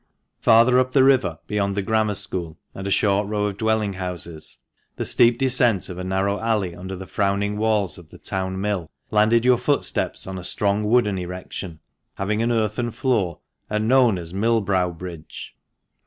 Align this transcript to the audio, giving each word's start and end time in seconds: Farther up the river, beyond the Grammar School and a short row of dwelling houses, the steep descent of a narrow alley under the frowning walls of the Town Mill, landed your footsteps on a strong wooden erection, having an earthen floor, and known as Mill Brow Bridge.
Farther 0.39 0.79
up 0.79 0.93
the 0.93 1.03
river, 1.03 1.37
beyond 1.45 1.77
the 1.77 1.83
Grammar 1.83 2.15
School 2.15 2.57
and 2.73 2.87
a 2.87 2.89
short 2.89 3.27
row 3.27 3.45
of 3.45 3.57
dwelling 3.57 3.93
houses, 3.93 4.57
the 4.95 5.05
steep 5.05 5.37
descent 5.37 5.89
of 5.89 5.99
a 5.99 6.03
narrow 6.03 6.39
alley 6.39 6.73
under 6.75 6.95
the 6.95 7.05
frowning 7.05 7.55
walls 7.55 7.99
of 7.99 8.09
the 8.09 8.17
Town 8.17 8.59
Mill, 8.59 8.89
landed 9.11 9.45
your 9.45 9.59
footsteps 9.59 10.25
on 10.25 10.39
a 10.39 10.43
strong 10.43 10.85
wooden 10.85 11.19
erection, 11.19 11.81
having 12.15 12.41
an 12.41 12.51
earthen 12.51 12.89
floor, 12.89 13.41
and 13.69 13.87
known 13.87 14.17
as 14.17 14.33
Mill 14.33 14.59
Brow 14.61 14.89
Bridge. 14.89 15.55